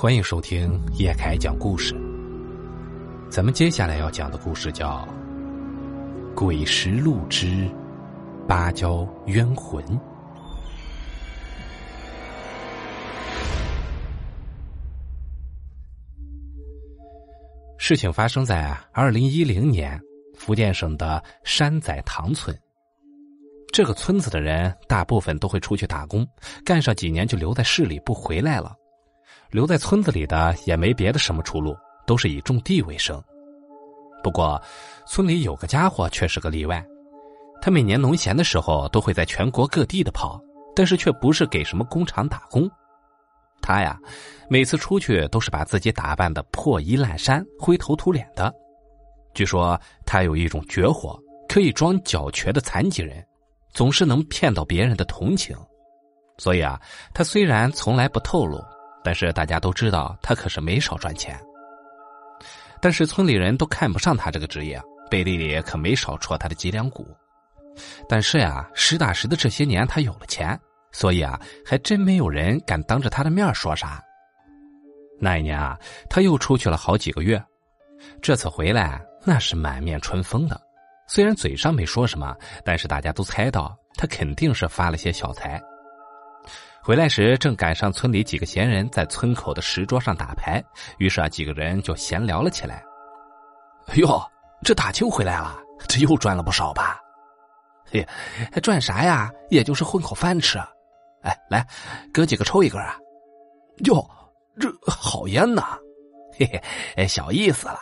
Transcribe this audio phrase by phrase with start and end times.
[0.00, 1.92] 欢迎收听叶凯讲故事。
[3.28, 5.04] 咱们接下来要讲的故事叫
[6.36, 7.68] 《鬼石路之
[8.46, 9.84] 芭蕉冤魂》。
[17.76, 20.00] 事情发生在二零一零年，
[20.36, 22.56] 福建省的山仔塘村。
[23.72, 26.24] 这个村子的人大部分都会出去打工，
[26.64, 28.76] 干上几年就留在市里不回来了。
[29.50, 31.76] 留在村子里的也没别的什么出路，
[32.06, 33.22] 都是以种地为生。
[34.22, 34.60] 不过，
[35.06, 36.84] 村里有个家伙却是个例外，
[37.60, 40.40] 他每年农闲的时候都会在全国各地的跑，
[40.74, 42.68] 但是却不是给什么工厂打工。
[43.62, 43.98] 他呀，
[44.48, 48.52] 每次出去都是把自己打扮的破衣烂衫、灰头土脸的。
[49.34, 51.18] 据说他有一种绝活，
[51.48, 53.24] 可以装脚瘸的残疾人，
[53.72, 55.56] 总是能骗到别人的同情。
[56.38, 56.80] 所以啊，
[57.14, 58.60] 他虽然从来不透露。
[59.02, 61.38] 但是大家都知道，他可是没少赚钱。
[62.80, 67.08] 但是村里人都看不上他这个职业，背地里可没少戳他的脊梁骨。
[68.08, 70.58] 但是呀，实打实的这些年他有了钱，
[70.92, 74.02] 所以啊，还真没有人敢当着他的面说啥。
[75.20, 77.42] 那一年啊，他又出去了好几个月，
[78.22, 80.60] 这次回来那是满面春风的。
[81.08, 85.60] 虽然嘴上没说什么，但是大家都猜到他肯定是发了些小财。
[86.88, 90.64] 回来时正赶上村里几个闲人在村口的石桌上打牌，
[90.96, 92.82] 于是啊几个人就闲聊了起来。
[93.96, 94.18] 哟，
[94.64, 95.54] 这大清回来了，
[95.86, 96.98] 这又赚了不少吧？
[97.92, 98.08] 嘿，
[98.62, 99.30] 赚啥呀？
[99.50, 100.58] 也就是混口饭吃。
[101.20, 101.62] 哎，来，
[102.10, 102.96] 哥几个抽一根啊！
[103.84, 104.02] 哟，
[104.58, 105.78] 这好烟呐！
[106.38, 106.62] 嘿嘿，
[106.96, 107.78] 哎，小意思了。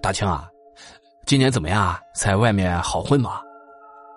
[0.00, 0.48] 大清啊，
[1.26, 1.94] 今年怎么样？
[2.14, 3.42] 在外面好混吗？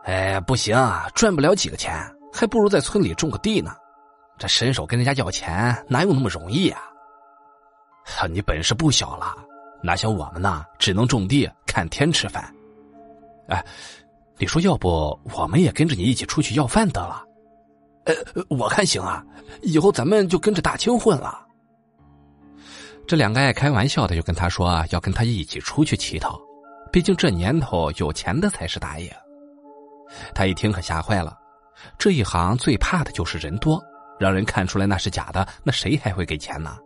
[0.06, 0.78] 哎，不行，
[1.14, 1.94] 赚不了几个钱。
[2.34, 3.76] 还不如在村里种个地呢，
[4.38, 6.82] 这伸手跟人家要钱哪有那么容易啊？
[8.30, 9.36] 你本事不小了，
[9.82, 10.66] 哪像我们呢？
[10.80, 12.54] 只能种地看天吃饭。
[13.48, 13.64] 哎，
[14.38, 17.24] 你说要不我们也跟着你一起出去要饭得了？
[18.06, 18.16] 呃，
[18.50, 19.24] 我看行啊，
[19.62, 21.46] 以后咱们就跟着大清混了。
[23.08, 26.40] 这两个爱开玩笑的就跟他说要跟他一起出去乞讨，
[26.92, 29.16] 毕竟这年头有钱的才是大爷。
[30.34, 31.38] 他一听可吓坏了。
[31.98, 33.82] 这一行最怕的就是人多，
[34.20, 36.78] 让人看出来那是假的，那谁还会给钱呢？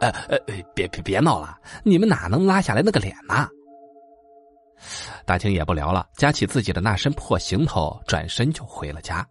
[0.00, 0.38] 呃呃，
[0.74, 3.48] 别别别闹了，你们哪能拉下来那个脸呢？
[5.26, 9.26] 大清也不聊了，夹起自己的那身破行头，转身就回了家。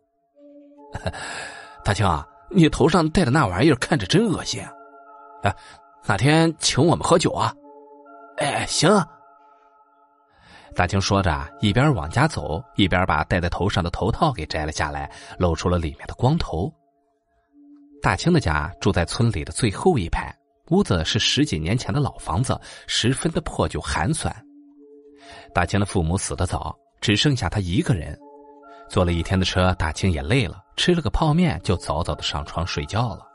[1.86, 4.62] 大清啊，你头上戴的那玩意儿看着真恶心，
[5.42, 5.56] 啊，
[6.06, 7.54] 哪天请我们喝酒啊？
[8.38, 8.90] 哎，行。
[10.78, 16.72] 大清说着，一边往家走，一边把戴在头上的头套给摘了下来，露出了里面的光头。
[18.00, 20.32] 大清的家住在村里的最后一排，
[20.70, 22.56] 屋子是十几年前的老房子，
[22.86, 24.32] 十分的破旧寒酸。
[25.52, 28.16] 大清的父母死得早，只剩下他一个人。
[28.88, 33.26] 坐了一天的车，大清也累了，吃了个泡面就早早的上床睡觉了。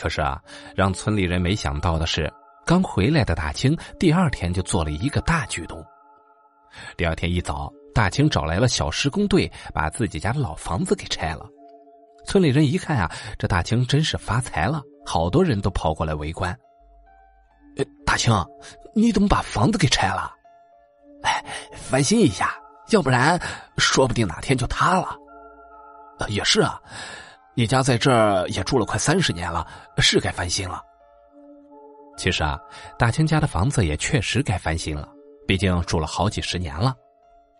[0.00, 0.40] 可是啊，
[0.74, 2.32] 让村里人没想到的是，
[2.64, 5.84] 刚回来的大清第二天就做了一个大举动。
[6.96, 11.46] 第二天一早，大清找来了小施工队，把自己家的老房子给拆了。
[12.26, 16.56] 村里人一看啊，这大清真是发财了，好多人都跑过来围观。
[18.04, 18.32] 大清，
[18.94, 20.32] 你怎么把房子给拆了？
[21.22, 22.54] 哎，翻新一下，
[22.90, 23.38] 要不然
[23.78, 25.16] 说不定哪天就塌了。
[26.28, 26.80] 也是啊，
[27.54, 29.66] 你家在这儿也住了快三十年了，
[29.98, 30.82] 是该翻新了。
[32.16, 32.58] 其实啊，
[32.98, 35.08] 大清家的房子也确实该翻新了。
[35.46, 36.94] 毕竟住了好几十年了，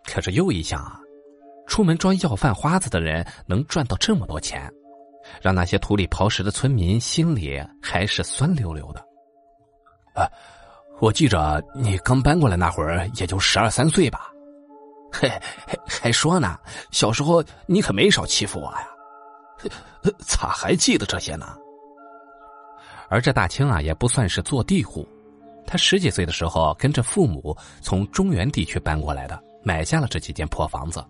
[0.05, 0.99] 可是又一想啊，
[1.67, 4.71] 出门装要饭花子的人能赚到这么多钱，
[5.41, 8.99] 让那些土里刨食的村民心里还是酸溜溜的。
[10.13, 10.27] 啊，
[10.99, 14.31] 我记着你刚搬过来那会儿也就十二三岁吧？
[15.11, 15.31] 嘿，
[15.87, 16.59] 还说呢，
[16.91, 18.87] 小时候你可没少欺负我呀，
[20.19, 21.55] 咋还记得这些呢？
[23.09, 25.07] 而这大清啊，也不算是坐地户。
[25.67, 31.05] 他十几岁的时候，跟着父母从中原地区搬过来的，买下了这几间破房子。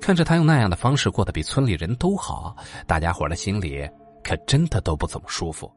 [0.00, 2.56] 看着他用那样的方式过得比村里人都好，
[2.86, 3.86] 大家伙的心里
[4.24, 5.70] 可真的都不怎么舒服。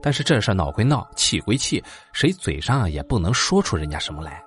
[0.00, 1.84] 但是这事闹归闹，气归气，
[2.14, 4.42] 谁嘴上也不能说出人家什么来。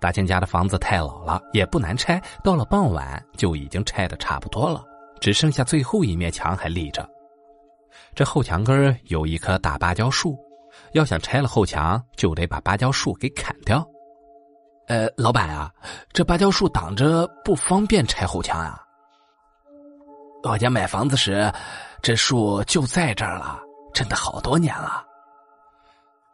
[0.00, 4.82] 大千家的房子太老了，也不难拆，到了傍晚就已经拆的差不多了，
[5.20, 7.06] 只剩下最后一面墙还立着。
[8.14, 10.36] 这后墙根有一棵大芭蕉树。
[10.92, 13.86] 要想拆了后墙，就得把芭蕉树给砍掉。
[14.88, 15.72] 呃，老板啊，
[16.12, 18.78] 这芭蕉树挡着不方便拆后墙啊。
[20.42, 21.50] 我家买房子时，
[22.02, 23.60] 这树就在这儿了，
[23.94, 25.04] 真的好多年了。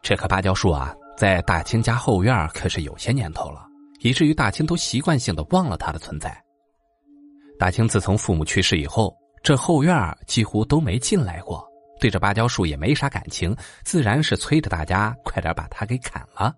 [0.02, 3.66] 这棵芭蕉树啊，在大清家后院可是有些年头了，
[4.00, 6.42] 以至于大清都习惯性的忘了它的存在。
[7.58, 9.94] 大清自从父母去世以后，这后院
[10.26, 11.67] 几乎都没进来过，
[11.98, 16.54] 对这芭蕉树也没啥感情，自然是催着大家快点把它给砍了。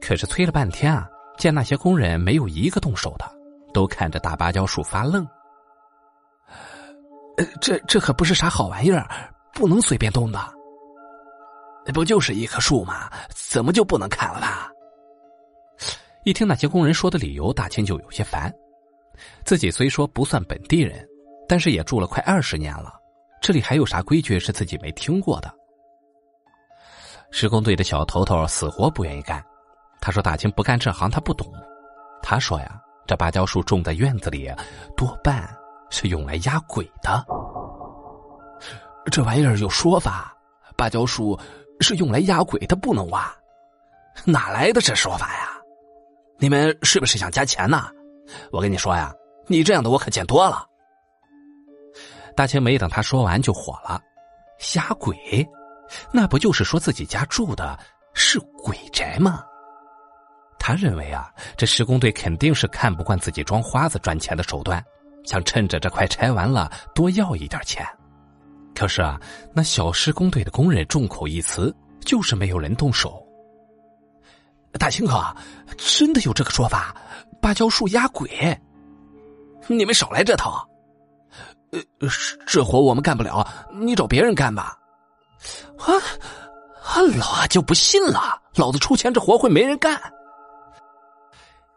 [0.00, 1.08] 可是催了半天啊，
[1.38, 3.24] 见那些工人没有一个动手的，
[3.72, 5.26] 都看着大芭蕉树发愣。
[7.60, 9.08] 这这可不是啥好玩意儿，
[9.54, 10.38] 不能随便动的。
[11.94, 13.10] 不就是一棵树吗？
[13.30, 14.70] 怎么就不能砍了它？
[16.24, 18.52] 一听那些工人说的理由，大清就有些烦。
[19.44, 21.08] 自己虽说不算本地人，
[21.48, 22.99] 但是也住了快二十年了，
[23.40, 25.52] 这里还有啥规矩是自己没听过的？
[27.30, 29.42] 施工队的小头头死活不愿意干。
[30.00, 31.46] 他说：“大清不干这行，他不懂。
[32.22, 34.50] 他说呀，这芭蕉树种在院子里，
[34.96, 35.48] 多半
[35.90, 37.24] 是用来压鬼的。
[39.10, 40.36] 这玩意儿有说法，
[40.76, 41.38] 芭蕉树
[41.80, 43.30] 是用来压鬼的，不能挖。
[44.24, 45.50] 哪来的这说法呀？
[46.38, 47.88] 你们是不是想加钱呢？
[48.52, 49.14] 我跟你说呀，
[49.46, 50.66] 你这样的我可见多了。”
[52.40, 54.00] 大清没等他说完就火了
[54.74, 55.46] ：“压鬼？
[56.10, 57.78] 那不就是说自己家住的
[58.14, 59.44] 是鬼宅吗？”
[60.58, 64.82] 他认为啊，这施工队肯定是看不惯自己装花子赚钱的手段，
[65.22, 67.86] 想趁着这快拆完了多要一点钱。
[68.74, 69.20] 可是啊，
[69.52, 71.70] 那小施工队的工人众口一词，
[72.06, 73.22] 就是没有人动手。
[74.78, 75.22] 大清哥，
[75.76, 76.96] 真的有这个说法？
[77.42, 78.58] 芭蕉树压鬼？
[79.66, 80.66] 你们少来这套！
[81.72, 82.08] 呃，
[82.46, 84.76] 这活我们干不了，你找别人干吧。
[85.78, 85.94] 啊
[86.82, 90.00] 啊，老就不信了，老子出钱，这活会没人干。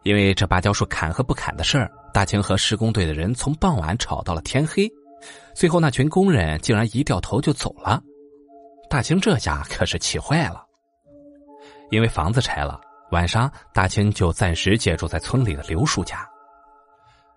[0.01, 4.91] 因为这芭蕉树砍和不砍的事儿，大清和施工队的人从傍晚吵到了天黑，
[5.55, 8.01] 最后那群工人竟然一掉头就走了。
[8.89, 10.65] 大清这下可是气坏了。
[11.91, 12.81] 因为房子拆了，
[13.11, 16.27] 晚上大清就暂时借住在村里的刘叔家。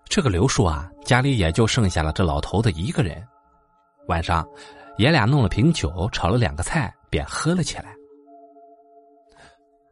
[0.09, 3.25] 这个刘叔啊，家里也就剩下了这老头子一个人。
[4.07, 4.47] 晚上，
[4.97, 7.93] 爷俩弄了瓶酒，炒了两个菜，便喝了起来。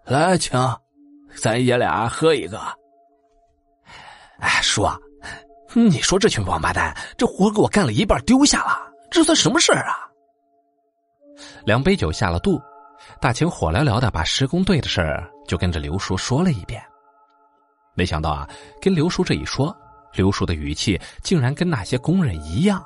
[0.05, 0.59] 来，请。
[1.35, 2.57] 咱爷俩喝一个。
[4.39, 4.87] 哎，叔，
[5.73, 10.07] 你说这群王八蛋，这活给我干了一半丢下了，这算什么事儿啊？
[11.65, 12.61] 两杯酒下了肚，
[13.19, 16.81] 大清火燎燎的把施工队的事儿就跟着刘叔说了一遍。
[17.93, 18.49] 没想到啊，
[18.81, 19.75] 跟刘叔这一说，
[20.15, 22.83] 刘叔的语气竟然跟那些工人一样。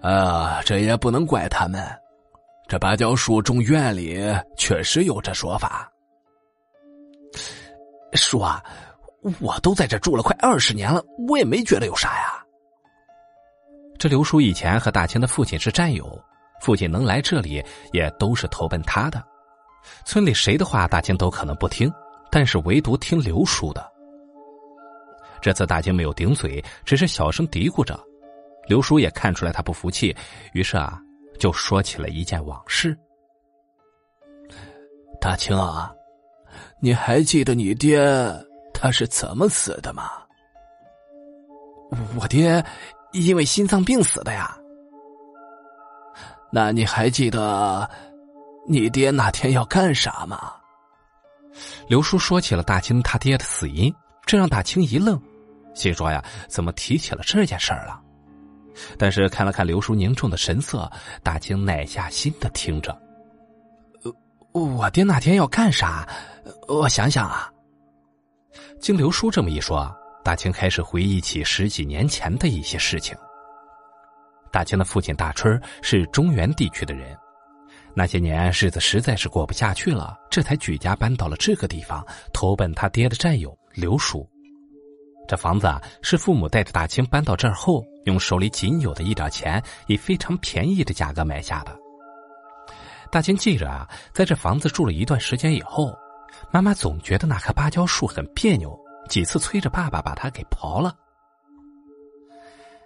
[0.00, 1.82] 啊，这也不能怪他们，
[2.68, 4.20] 这芭蕉树种院里
[4.56, 5.90] 确实有这说法。
[8.12, 8.62] 叔啊，
[9.40, 12.44] 我都在这住了快二十年了，我也没觉得有啥呀。
[13.98, 16.22] 这刘叔以前和大清的父亲是战友，
[16.60, 19.22] 父亲能来这里也都是投奔他的。
[20.04, 21.92] 村里谁的话大清都可能不听，
[22.30, 23.95] 但是唯独听刘叔的。
[25.46, 27.96] 这次大清没有顶嘴，只是小声嘀咕着。
[28.66, 30.12] 刘叔也看出来他不服气，
[30.54, 31.00] 于是啊，
[31.38, 32.98] 就说起了一件往事。
[35.20, 35.92] 大清啊。
[36.80, 38.04] 你还记得你爹
[38.74, 40.10] 他是怎么死的吗？
[42.20, 42.64] 我爹
[43.12, 44.58] 因为心脏病死的呀。
[46.50, 47.88] 那你还记得
[48.66, 50.54] 你爹那天要干啥吗？
[51.86, 53.94] 刘叔说起了大清他爹的死因，
[54.26, 55.22] 这让大清一愣，
[55.76, 58.00] 心说呀，怎么提起了这件事儿了？
[58.98, 60.90] 但是看了看刘叔凝重的神色，
[61.22, 62.98] 大清耐下心的听着。
[64.52, 66.08] 我爹那天要干啥？
[66.66, 67.52] 我想想啊。
[68.80, 73.16] 经刘叔这么一说，大清开始回忆起十几年前的一些事情。
[74.50, 77.14] 大清的父亲大春是中原地区的人，
[77.94, 84.26] 那些年日子实在是过不下去了，这才举家搬到了这个地方，投奔他爹的战友刘叔。
[85.26, 91.76] 这房子啊，是父母带着大清搬到这儿后，用手里仅有的一点钱，以非常便宜的价格买下的。
[93.10, 95.96] 大清记着啊，在这房子住了一段时间以后，
[96.50, 98.78] 妈妈总觉得那棵芭蕉树很别扭，
[99.08, 100.94] 几次催着爸爸把它给刨了。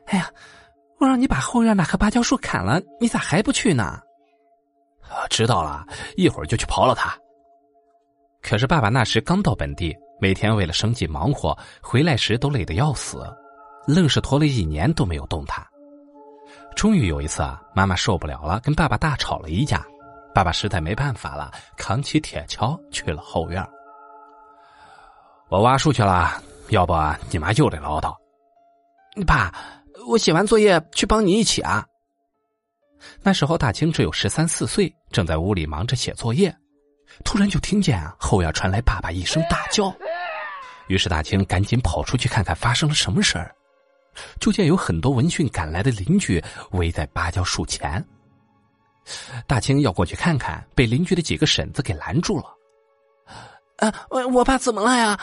[0.07, 0.31] 哎呀，
[0.99, 4.01] 我让你把后院那棵芭蕉树砍了，你咋还不去呢？
[5.03, 5.85] 啊知道了，
[6.17, 7.17] 一会儿就去刨了它。
[8.43, 13.27] 可是爸爸那时刚到本地，每天为了生计忙活，回来时都累得要死，
[13.87, 15.67] 愣是拖了一年都没有动弹。
[16.77, 19.85] 终于有一次啊，妈妈受不了了，跟爸爸大吵了一架。
[20.33, 23.67] 爸爸实在没办法了，扛起铁锹去了后院。
[25.49, 26.95] 我挖树去了，要不
[27.31, 28.15] 你妈又得唠叨。
[29.27, 29.53] 爸，
[30.07, 31.85] 我写完作业去帮你一起啊。
[33.23, 36.55] 那时候大清只有十三四岁，正在屋里忙着写作业，
[37.25, 39.93] 突然就听见后院传来爸爸一声大叫，
[40.91, 43.55] 于是大清赶紧跑出去看看发生了什么事儿。
[44.41, 46.43] 就见有很多闻讯赶来的邻居
[46.73, 48.05] 围在芭蕉树前。
[49.47, 52.45] 大清要过去看看，被邻居的几个婶子给拦住了。
[53.77, 55.19] 啊，我我爸怎么了呀？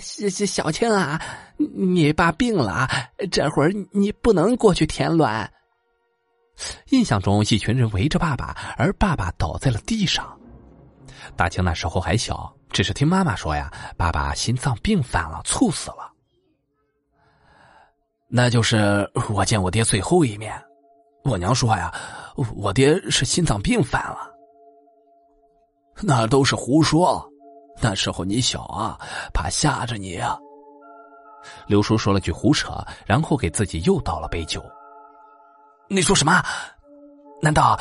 [0.00, 1.22] 小小小青啊，
[1.56, 2.90] 你爸病了啊，
[3.30, 5.48] 这会儿你不能过去添乱。
[6.90, 10.36] 印象中，一群人围着爸爸，而爸爸倒在了地上。
[11.36, 16.10] 大清那时候还小，只是听妈妈说呀，爸爸心脏病犯了，猝死了。
[18.26, 20.60] 那就是我见我爹最后一面。
[21.22, 21.94] 我娘说呀，
[22.56, 24.28] 我爹是心脏病犯了。
[26.02, 27.24] 那都是胡说。
[27.80, 28.98] 那时候你小啊，
[29.32, 30.36] 怕吓着你啊。
[31.68, 34.60] 刘叔说了句胡扯，然后给自己又倒了杯酒。
[35.88, 36.42] 你说什么？
[37.40, 37.78] 难道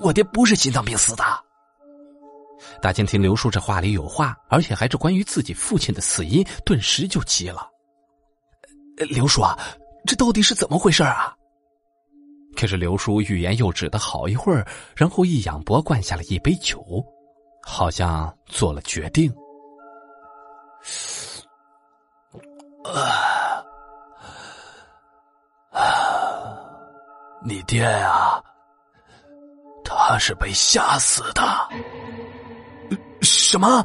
[0.00, 1.24] 我爹不是心脏病死的？
[2.80, 7.68] 大清听刘叔这话里有话，而且还是关于自己父亲的死因，顿时就急了。
[8.96, 9.58] 刘叔啊，
[10.06, 11.34] 这到底是怎么回事啊？
[12.56, 16.84] 可是刘叔欲言又止的好一会儿，然后一仰脖灌下了一杯酒，
[17.62, 19.32] 好像做了决定。
[22.84, 23.62] 啊
[25.70, 26.58] 啊！
[27.44, 28.42] 你爹呀，
[29.84, 31.42] 他是被吓死的。
[33.48, 33.82] 什么？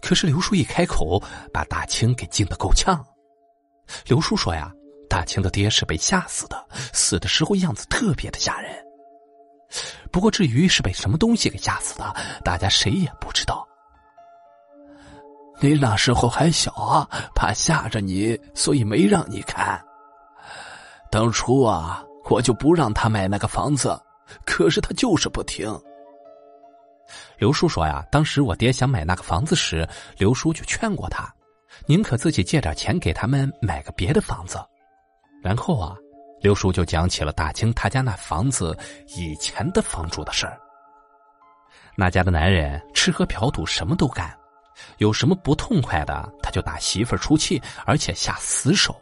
[0.00, 1.20] 可是刘叔一开口，
[1.52, 3.04] 把大清给惊得够呛。
[4.06, 4.70] 刘叔说呀，
[5.10, 8.72] 大清的爹是被吓死的，死的时候样子特别的吓人。
[10.12, 12.14] 不过至于是被什么东西给吓死的，
[12.44, 13.66] 大家谁也不知道。
[15.58, 19.84] 你那时候还小啊，怕吓着你，所以没让你看。
[21.10, 24.00] 当初啊，我就不让他买那个房子，
[24.46, 25.68] 可是他就是不听。
[27.38, 31.32] 刘叔说呀，当时我爹想买那个房子时，刘叔就劝过他。
[31.86, 34.58] 宁可自己借点钱给他们买个别的房子，
[35.40, 35.94] 然后啊，
[36.40, 38.76] 刘叔就讲起了大清他家那房子
[39.16, 40.58] 以前的房主的事儿。
[41.94, 44.36] 那家的男人吃喝嫖赌什么都干，
[44.98, 49.00] 有什么不痛快的他就打媳妇出气，而且下死手。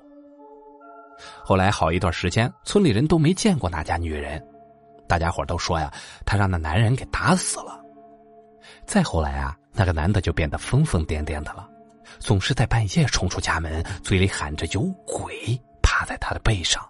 [1.43, 4.45] 后来好一段时间，村里人都没见过那家女人，
[5.09, 5.91] 大家伙都说呀，
[6.27, 7.83] 他让那男人给打死了。
[8.87, 11.69] 再后来啊，那个男的就变得疯疯癫癫的了。
[12.19, 16.83] 总是在半夜冲出家门，嘴里喊着“有鬼”，趴在他的背上。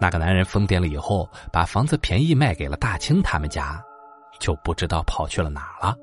[0.00, 3.82] 那个男人疯癫了以后，把房子便宜卖给了大清他们家，
[4.38, 5.94] 就不知道跑去了哪了。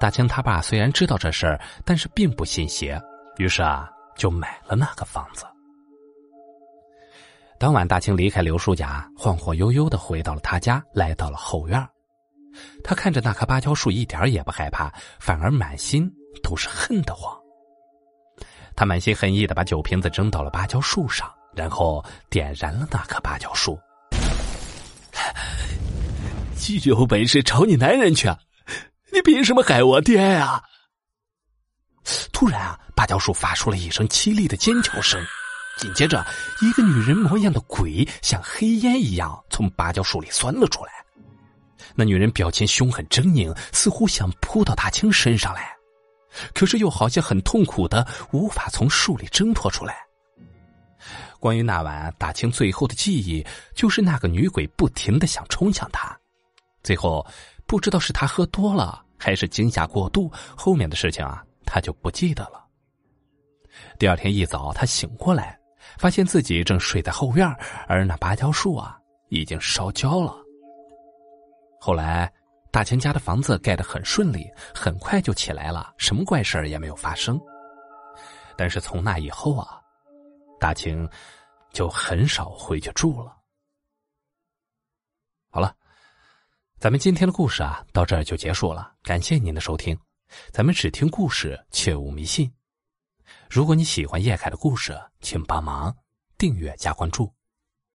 [0.00, 3.00] 大清他爸虽然知道这事儿，但是并不信邪，
[3.36, 5.44] 于是啊，就买了那个房子。
[7.58, 11.84] 当晚，大清离开刘叔家，晃晃悠悠的回到了他家，来到了后院。
[12.82, 16.10] 他看着那棵芭蕉树，一点也不害怕，反而满心。
[16.42, 17.36] 都是恨得慌。
[18.76, 23.78] 他满心恨意的把酒瓶子扔到了芭蕉树上，然后点燃了那棵芭蕉树。
[26.84, 28.28] 有本事找你男人去，
[29.12, 30.62] 你凭什么害我爹呀？
[32.32, 35.20] 突然啊，芭蕉树发出了一声凄厉的尖叫声，
[35.78, 36.24] 紧接着，
[36.60, 40.92] 一个女人模样的鬼像黑烟一样从芭蕉树里钻了出来。
[41.98, 45.76] 那女人表情凶狠狰狞，似乎想扑到大清身上来。
[46.54, 49.96] 可是又好像很痛苦的无法从树里挣脱出来。
[51.40, 56.16] 关于那晚大清最后的记忆，就是那个女鬼不停的想冲向他，
[56.84, 57.26] 最后
[57.66, 62.64] 不知道是他喝多了还是惊吓过度，后面的事情啊他就不记得了。
[63.98, 65.58] 第二天一早，他醒过来，
[65.98, 67.52] 发现自己正睡在后院，
[67.88, 68.96] 而那芭蕉树啊
[69.30, 70.36] 已经烧焦了。
[71.80, 72.32] 后来。
[72.70, 77.40] 大清家的房子盖得很顺利，很快就起来了，什么怪事也没有发生。
[78.58, 79.80] 但是从那以后啊，
[80.60, 81.08] 大清
[81.72, 83.34] 就很少回去住了。
[85.48, 85.74] 好了，
[86.78, 88.92] 咱们今天的故事啊，到这儿就结束了。
[89.02, 89.98] 感谢您的收听，
[90.52, 92.52] 咱们只听故事，切勿迷信。
[93.48, 95.96] 如果你喜欢叶凯的故事，请帮忙
[96.36, 97.37] 订阅加关注。